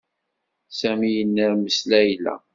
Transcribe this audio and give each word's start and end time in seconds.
Sami 0.79 1.09
yennermes 1.15 1.77
Layla. 1.89 2.35